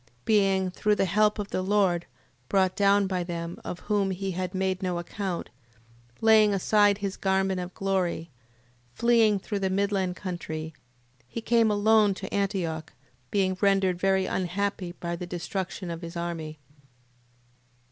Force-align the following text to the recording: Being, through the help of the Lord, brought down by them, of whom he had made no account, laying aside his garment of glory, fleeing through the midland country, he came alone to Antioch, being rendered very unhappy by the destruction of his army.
Being, 0.25 0.71
through 0.71 0.95
the 0.95 1.05
help 1.05 1.37
of 1.37 1.49
the 1.51 1.61
Lord, 1.61 2.07
brought 2.49 2.75
down 2.75 3.05
by 3.05 3.23
them, 3.23 3.61
of 3.63 3.81
whom 3.81 4.09
he 4.09 4.31
had 4.31 4.55
made 4.55 4.81
no 4.81 4.97
account, 4.97 5.51
laying 6.21 6.55
aside 6.55 6.97
his 6.97 7.15
garment 7.15 7.59
of 7.59 7.75
glory, 7.75 8.31
fleeing 8.95 9.37
through 9.37 9.59
the 9.59 9.69
midland 9.69 10.15
country, 10.15 10.73
he 11.27 11.39
came 11.39 11.69
alone 11.69 12.15
to 12.15 12.33
Antioch, 12.33 12.91
being 13.29 13.55
rendered 13.61 13.99
very 13.99 14.25
unhappy 14.25 14.93
by 14.93 15.15
the 15.15 15.27
destruction 15.27 15.91
of 15.91 16.01
his 16.01 16.17
army. 16.17 16.57